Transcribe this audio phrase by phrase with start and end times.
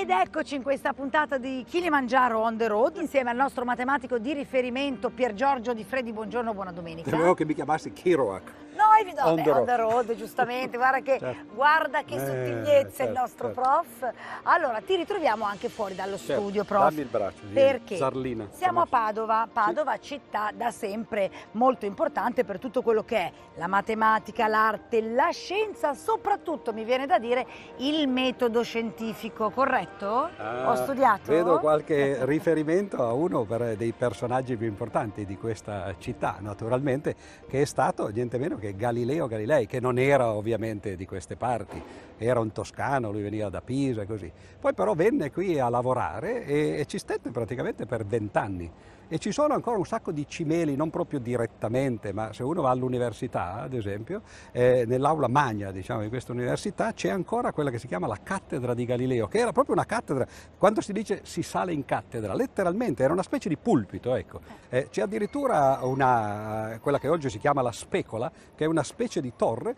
[0.00, 4.32] Ed eccoci in questa puntata di Kilimangiaro on the road insieme al nostro matematico di
[4.32, 6.12] riferimento Pier Giorgio Di Freddi.
[6.12, 7.10] Buongiorno, buona domenica.
[7.10, 8.52] Temevo che mi chiamassi Kiroak.
[9.00, 9.66] Evidente, On the on road.
[9.66, 11.54] the road, giustamente, guarda che, Certo.
[11.54, 13.60] guarda che Eh, sottigliezza il certo, nostro certo.
[13.60, 14.12] prof.
[14.44, 16.82] Allora, ti ritroviamo anche fuori dallo Certo, studio, prof.
[16.82, 18.48] dammi il braccio, Perché Zarlina.
[18.50, 23.66] siamo a Padova, Padova città da sempre molto importante per tutto quello che è la
[23.68, 27.46] matematica, l'arte, la scienza, soprattutto mi viene da dire
[27.78, 30.28] il metodo scientifico, corretto?
[30.36, 31.30] Ah, Ho studiato?
[31.30, 37.14] Vedo qualche riferimento a uno per- dei personaggi più importanti di questa città, naturalmente,
[37.48, 38.86] che è stato niente meno che Galileo
[39.26, 41.80] Galilei, che non era ovviamente di queste parti,
[42.16, 44.30] era un toscano, lui veniva da Pisa e così.
[44.60, 48.70] Poi però venne qui a lavorare e, e ci stette praticamente per vent'anni.
[49.10, 52.68] E ci sono ancora un sacco di cimeli, non proprio direttamente, ma se uno va
[52.68, 54.20] all'università, ad esempio,
[54.52, 58.74] eh, nell'aula magna diciamo, di questa università c'è ancora quella che si chiama la cattedra
[58.74, 60.26] di Galileo, che era proprio una cattedra,
[60.58, 64.40] quando si dice si sale in cattedra, letteralmente era una specie di pulpito, ecco.
[64.68, 69.22] Eh, c'è addirittura una, quella che oggi si chiama la specola, che è una specie
[69.22, 69.74] di torre,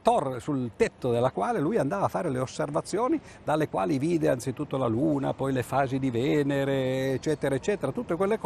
[0.00, 4.78] torre, sul tetto della quale lui andava a fare le osservazioni, dalle quali vide anzitutto
[4.78, 8.44] la Luna, poi le fasi di Venere, eccetera, eccetera, tutte quelle cose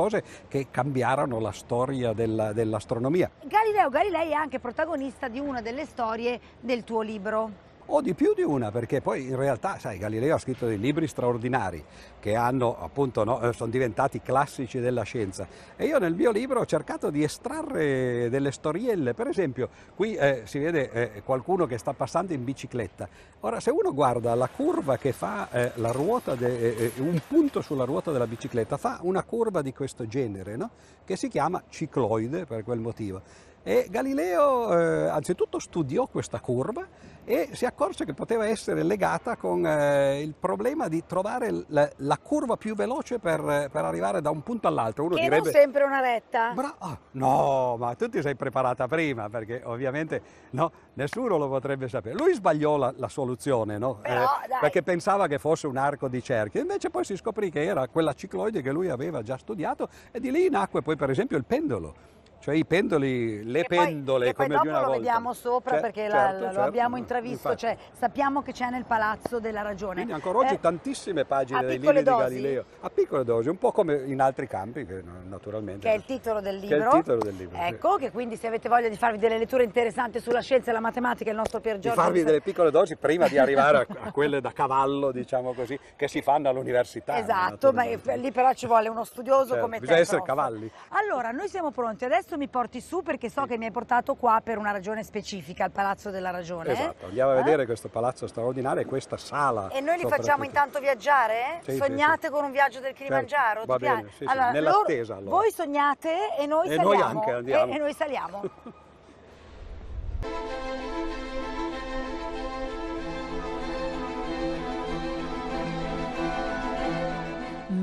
[0.48, 3.30] che cambiarono la storia della- dell'astronomia.
[3.44, 7.68] Galileo Galilei è anche protagonista di una delle storie del tuo libro.
[7.92, 11.08] O di più di una, perché poi in realtà, sai, Galileo ha scritto dei libri
[11.08, 11.84] straordinari
[12.20, 15.48] che hanno appunto, no, eh, sono diventati classici della scienza.
[15.74, 19.12] E io nel mio libro ho cercato di estrarre delle storielle.
[19.12, 23.08] Per esempio, qui eh, si vede eh, qualcuno che sta passando in bicicletta.
[23.40, 27.20] Ora, se uno guarda la curva che fa eh, la ruota, de- eh, eh, un
[27.26, 30.70] punto sulla ruota della bicicletta, fa una curva di questo genere, no?
[31.04, 33.48] che si chiama cicloide per quel motivo.
[33.62, 36.86] E Galileo eh, anzitutto studiò questa curva
[37.24, 42.18] e si accorse che poteva essere legata con eh, il problema di trovare la, la
[42.18, 45.04] curva più veloce per, per arrivare da un punto all'altro.
[45.04, 45.42] Uno che direbbe...
[45.42, 46.52] non sempre una retta.
[46.52, 51.86] Bra- ah, no, ma tu ti sei preparata prima perché ovviamente no, nessuno lo potrebbe
[51.86, 52.16] sapere.
[52.16, 53.98] Lui sbagliò la, la soluzione, no?
[54.02, 54.58] Eh, Però, dai.
[54.58, 58.14] perché pensava che fosse un arco di cerchio, invece poi si scoprì che era quella
[58.14, 62.18] cicloide che lui aveva già studiato e di lì nacque poi per esempio il pendolo.
[62.40, 64.98] Cioè i pendoli, le poi- pendole come dopo di una lo volta.
[64.98, 68.86] vediamo sopra Cioè, perché la- certo, lo certo, abbiamo intravisto, cioè sappiamo che c'è nel
[68.86, 69.92] Palazzo della Ragione.
[69.96, 72.16] Quindi ancora oggi Eh, tantissime pagine dei libri dosi?
[72.16, 75.86] di Galileo, a piccole dosi, un po' come in altri campi, che naturalmente...
[75.86, 76.90] che è il titolo del Che è il libro.
[76.96, 77.62] titolo del libro, sì.
[77.62, 80.80] Ecco, che quindi se avete voglia di farvi delle letture interessanti sulla scienza e la
[80.80, 83.86] matematica, il nostro Pier di Giorgio farvi Di- delle piccole dosi prima di arrivare a,
[84.08, 87.18] a quelle da cavallo, diciamo così, che si fanno all'università.
[87.18, 89.80] Esatto, ma lì però ci vuole uno studioso Certo, come te.
[89.82, 90.28] bisogna essere prof.
[90.28, 90.70] cavalli.
[90.88, 94.40] Allora, noi siamo pronti, adesso mi porti su perché so che mi hai portato qua
[94.42, 96.72] per una ragione specifica, al Palazzo della Ragione.
[96.72, 97.42] Esatto, andiamo a Eh?
[97.42, 99.68] vedere questo palazzo straordinario e questa sala.
[99.68, 101.60] E noi li facciamo intanto viaggiare?
[101.62, 102.32] Sì, sì, sognate sì.
[102.32, 103.60] con un viaggio del Kilimangiaro?
[103.60, 105.36] Certo, va bene, sì, sì, Allora, nell'attesa, allora.
[105.36, 106.92] Voi sognate e noi E saliamo.
[106.92, 107.52] noi anche.
[107.52, 108.42] E, e noi saliamo.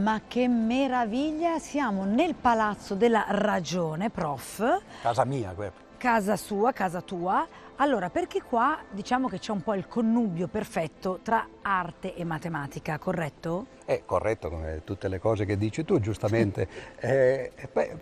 [0.07, 5.81] Ma che meraviglia, siamo nel Palazzo della Ragione, prof, Casa mia, questa.
[5.97, 7.45] casa sua, casa tua.
[7.75, 12.97] Allora, perché qua diciamo che c'è un po' il connubio perfetto tra arte e matematica,
[12.97, 13.66] corretto?
[13.84, 16.69] È corretto come tutte le cose che dici tu, giustamente.
[17.01, 17.51] Eh,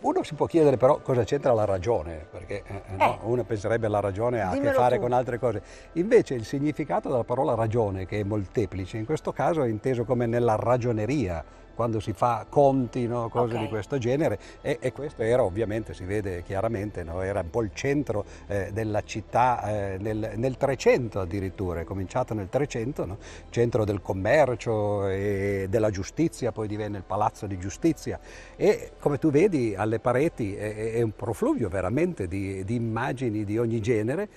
[0.02, 3.88] uno si può chiedere però cosa c'entra la ragione, perché eh, eh, no, uno penserebbe
[3.88, 5.02] la ragione ha a che fare tu.
[5.02, 5.64] con altre cose.
[5.94, 10.28] Invece il significato della parola ragione, che è molteplice, in questo caso è inteso come
[10.28, 13.62] nella ragioneria, quando si fa conti, no, cose Ok.
[13.62, 17.62] di questo genere, e, e questo era ovviamente, si vede chiaramente, no, era un po'
[17.62, 23.18] il centro eh, della città eh, nel, nel 300 addirittura, è cominciato nel 300, no?
[23.50, 28.20] centro del commercio e della giustizia, poi divenne il palazzo di giustizia
[28.56, 33.58] e come tu vedi alle pareti è, è un profluvio veramente di, di immagini di
[33.58, 34.30] ogni genere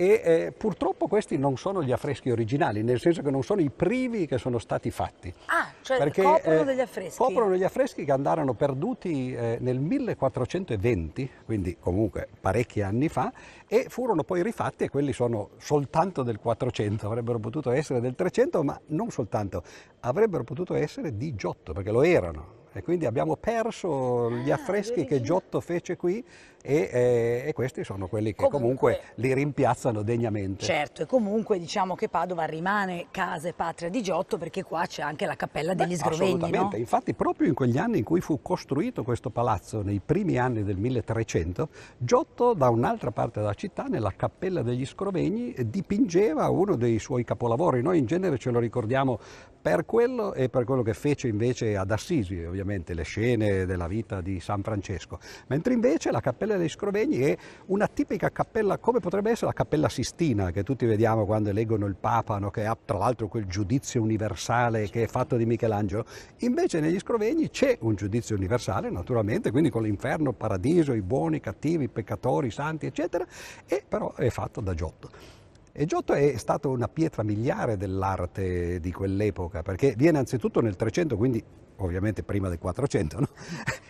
[0.00, 3.68] e eh, purtroppo questi non sono gli affreschi originali, nel senso che non sono i
[3.68, 5.34] primi che sono stati fatti.
[5.46, 7.18] Ah, cioè Perché, coprono eh, degli affreschi.
[7.18, 13.32] Coprono degli affreschi che andarono perduti eh, nel 1420, quindi comunque parecchi anni fa,
[13.66, 18.62] e furono poi rifatti e quelli sono soltanto del 400, avrebbero potuto essere del 300,
[18.62, 19.64] ma non soltanto,
[19.98, 22.57] avrebbero potuto essere di Giotto, perché lo erano.
[22.72, 26.24] E quindi abbiamo perso gli Ah, affreschi gli che Giotto fece qui
[26.60, 30.64] e, eh, e questi sono quelli che comunque, comunque, li rimpiazzano degnamente.
[30.64, 35.02] Certo, e comunque diciamo che Padova rimane casa e patria di Giotto perché qua c'è
[35.02, 36.34] anche la cappella degli Beh, Sgrovegni.
[36.34, 36.82] Assolutamente, no?
[36.82, 40.76] infatti proprio in quegli anni in cui fu costruito questo palazzo, nei primi anni del
[40.76, 47.24] 1300, Giotto da un'altra parte della città, nella cappella degli Scrovegni, dipingeva uno dei suoi
[47.24, 47.82] capolavori.
[47.82, 49.18] Noi in genere ce lo ricordiamo
[49.60, 54.20] per quello e per quello che fece invece ad Assisi, ovviamente le scene della vita
[54.20, 55.18] di San Francesco,
[55.48, 59.88] mentre invece la cappella dei Scrovegni è una tipica cappella come potrebbe essere la cappella
[59.88, 62.50] Sistina che tutti vediamo quando eleggono il Papa, no?
[62.50, 66.04] che ha tra l'altro quel giudizio universale che è fatto di Michelangelo,
[66.38, 71.36] invece negli Scrovegni c'è un giudizio universale naturalmente, quindi con l'inferno, il paradiso, i buoni,
[71.36, 73.26] i cattivi, i peccatori, i santi eccetera,
[73.66, 75.37] e però è fatto da Giotto.
[75.80, 81.16] E Giotto è stato una pietra miliare dell'arte di quell'epoca, perché viene anzitutto nel 300,
[81.16, 81.40] quindi
[81.76, 83.28] ovviamente prima del 400, no?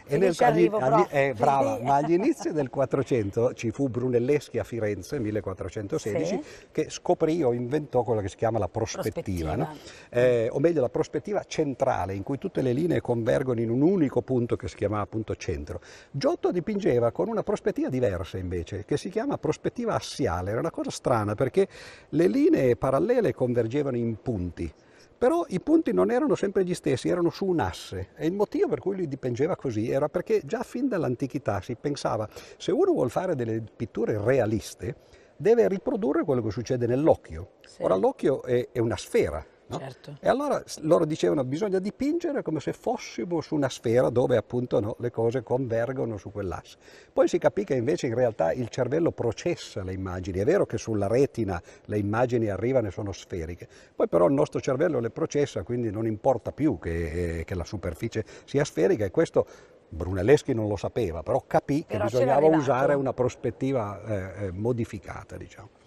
[0.08, 4.64] E nel, agli, agli, eh, brava, ma agli inizi del 400 ci fu Brunelleschi a
[4.64, 6.66] Firenze, 1416, sì.
[6.72, 9.54] che scoprì o inventò quello che si chiama la prospettiva, prospettiva.
[9.54, 9.76] No?
[10.10, 14.22] Eh, o meglio la prospettiva centrale, in cui tutte le linee convergono in un unico
[14.22, 15.80] punto che si chiamava punto centro.
[16.10, 20.90] Giotto dipingeva con una prospettiva diversa invece, che si chiama prospettiva assiale, era una cosa
[20.90, 21.68] strana perché
[22.10, 24.72] le linee parallele convergevano in punti.
[25.18, 28.68] Però i punti non erano sempre gli stessi, erano su un asse e il motivo
[28.68, 33.10] per cui lui dipingeva così era perché già fin dall'antichità si pensava se uno vuole
[33.10, 34.94] fare delle pitture realiste
[35.36, 37.54] deve riprodurre quello che succede nell'occhio.
[37.66, 37.82] Sì.
[37.82, 39.78] Ora l'occhio è, è una sfera, No?
[39.78, 40.16] Certo.
[40.20, 44.96] E allora loro dicevano bisogna dipingere come se fossimo su una sfera dove appunto no,
[44.98, 46.76] le cose convergono su quell'asse.
[47.12, 50.78] Poi si capì che invece in realtà il cervello processa le immagini, è vero che
[50.78, 55.62] sulla retina le immagini arrivano e sono sferiche, poi però il nostro cervello le processa,
[55.62, 59.46] quindi non importa più che, eh, che la superficie sia sferica e questo
[59.90, 65.36] Brunelleschi non lo sapeva, però capì però che bisognava usare una prospettiva eh, eh, modificata.
[65.36, 65.77] Diciamo.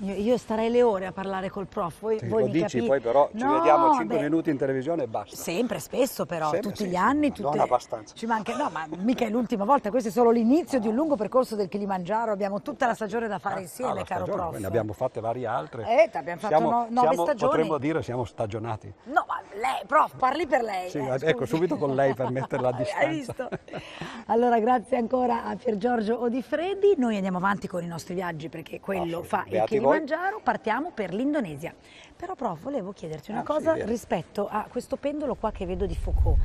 [0.00, 2.86] Io, io, starei le ore a parlare col prof, voi, sì, voi lo dici, capi...
[2.86, 5.36] poi però no, ci vediamo 5 beh, minuti in televisione e basta.
[5.36, 7.30] Sempre, spesso però, sempre, tutti sì, gli anni.
[7.32, 7.42] Tutte...
[7.42, 8.14] Non abbastanza.
[8.14, 8.54] Ci manca...
[8.56, 11.68] No, ma mica è l'ultima volta, questo è solo l'inizio di un lungo percorso del
[11.68, 14.60] Kilimangiaro, abbiamo tutta la stagione da fare ah, insieme, ah, caro stagione, prof.
[14.60, 15.84] Ne abbiamo fatte varie altre.
[15.86, 17.50] Eh, abbiamo fatto siamo, no, nove siamo, stagioni.
[17.50, 18.92] Potremmo dire siamo stagionati.
[19.04, 20.90] No, ma lei, prof, parli per lei.
[20.90, 23.06] Sì, eh, ecco, subito con lei per metterla a distanza.
[23.06, 23.48] Hai visto?
[24.26, 28.80] Allora, grazie ancora a Pier Giorgio Odifreddi, noi andiamo avanti con i nostri viaggi perché
[28.80, 29.85] quello fa il Kilimangiaro,
[30.42, 31.34] partiamo per l'Indonesia.
[31.36, 31.74] Indonesia.
[32.16, 35.84] Però prof, volevo chiederti una ah, cosa sì, rispetto a questo pendolo qua che vedo
[35.86, 36.38] di Foucault.